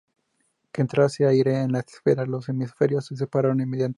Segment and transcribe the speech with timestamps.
[0.01, 3.89] Cuando dejó que entrase aire en la esfera, los hemisferios se separaron inmediatamente.